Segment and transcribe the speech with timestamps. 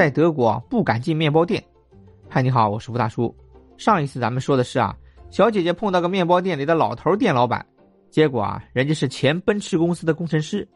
[0.00, 1.62] 在德国不敢进面包店。
[2.26, 3.36] 嗨，你好，我是吴大叔。
[3.76, 4.96] 上一次咱们说的是啊，
[5.28, 7.66] 小姐姐碰到个面包店里的老头店老板，
[8.08, 10.66] 结果啊，人家是前奔驰公司的工程师。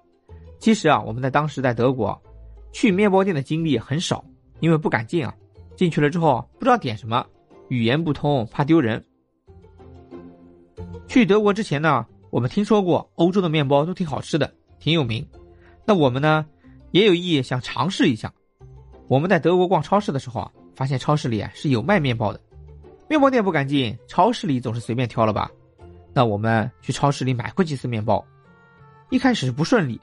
[0.59, 2.23] 其实啊，我们在当时在德国，
[2.71, 4.23] 去面包店的经历很少，
[4.61, 5.35] 因为不敢进啊。
[5.75, 7.25] 进去了之后不知道点什么，
[7.69, 9.03] 语言不通，怕丢人。
[11.09, 15.27] 去德国之前呢，我们听说过欧洲的面包都挺好吃的，挺有名。
[15.87, 16.45] 那我们呢，
[16.91, 18.31] 也有意想尝试一下。
[19.15, 22.41] 我们在德国逛超市的时候啊，发现超市里啊是有卖面包的。
[23.09, 25.49] 面包店不敢进，超市里总是随便挑了吧？
[26.13, 28.27] 那我们去超市里买过几次面包，
[29.11, 30.01] 一开始不顺利，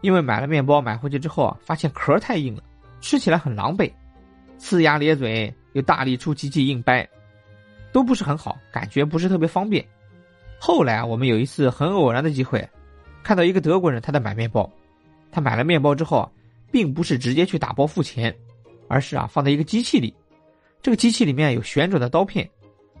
[0.00, 2.62] 因为买了面包买回去之后啊，发现壳太硬了，
[3.00, 3.92] 吃起来很狼狈，
[4.58, 7.08] 呲牙咧嘴又大力出奇迹硬掰，
[7.92, 9.86] 都不是很好，感觉不是特别方便。
[10.58, 12.68] 后来啊，我们有一次很偶然的机会，
[13.22, 14.68] 看到一个德国人他在买面包，
[15.30, 16.28] 他买了面包之后，
[16.70, 18.34] 并不是直接去打包付钱，
[18.88, 20.14] 而是啊放在一个机器里。
[20.80, 22.48] 这个机器里面有旋转的刀片，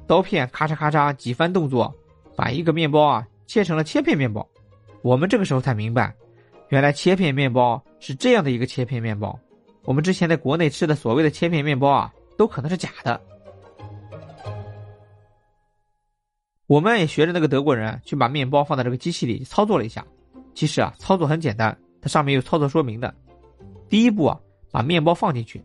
[0.06, 1.94] 刀片咔嚓咔嚓几番动作，
[2.36, 4.46] 把一个面包啊切成了切片面包。
[5.02, 6.12] 我们这个时候才明白，
[6.70, 9.38] 原来切片面包是这样的一个切片面包。
[9.84, 13.20] 我们之前在国内吃的所谓的切片面包啊，都可能是假的。
[16.66, 20.04] 我们也学着那个德国人去把面包放在这个机器里操作了一下。
[20.52, 23.14] 其实啊，操作很简单，它上面有操作说明的。
[23.88, 24.38] 第一步啊，
[24.70, 25.58] 把面包放进去；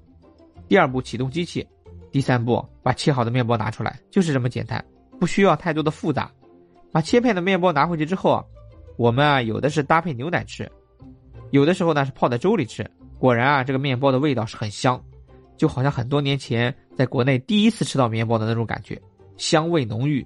[0.67, 1.67] 第二步启动机器。
[2.11, 4.85] 第三步，把切好的面包拿出来，就是这么简单，
[5.19, 6.31] 不需要太多的复杂。
[6.91, 8.45] 把切片的面包拿回去之后啊，
[8.97, 10.71] 我们啊有的是搭配牛奶吃，
[11.49, 12.87] 有的时候呢是泡在粥里吃。
[13.17, 15.03] 果然啊，这个面包的味道是很香，
[15.57, 19.01] 就好像很多年前在国内第一次吃到面包的那种感觉，
[19.35, 20.23] 香味浓郁，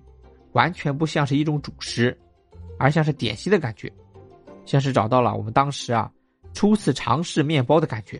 [0.51, 2.17] 完全不像是一种主食，
[2.77, 3.89] 而像是点心的感觉，
[4.65, 6.11] 像是找到了我们当时啊
[6.57, 8.19] 初次尝试面包的感觉。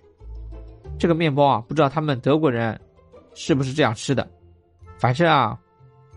[1.00, 2.80] 这个面包啊，不知道他们德国人。
[3.34, 4.28] 是不是这样吃的？
[5.00, 5.60] 反正啊，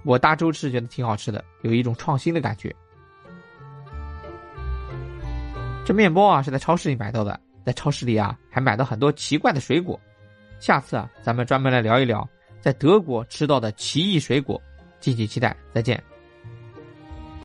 [0.05, 2.75] 我大周吃觉得挺好吃的，有一种创新的感觉。
[5.83, 9.99] 这面包啊是在超市里买到的，在超市里啊还买到很多奇怪的水果。
[10.59, 12.28] 下次啊，咱们专门来聊一聊
[12.61, 14.61] 在德国吃到的奇异水果，
[14.99, 15.56] 敬请期待。
[15.72, 16.03] 再见。